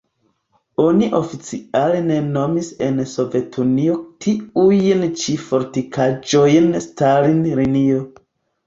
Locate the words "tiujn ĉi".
4.27-5.37